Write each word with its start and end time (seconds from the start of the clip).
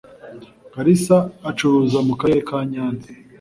karisa 0.73 1.17
acuruza 1.49 1.99
mu 2.07 2.13
karere 2.19 2.41
ka 2.49 2.59
nyanza 2.71 3.09